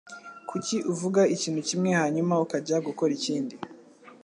[0.49, 3.55] Kuki uvuga ikintu kimwe hanyuma ukajya gukora ikindi?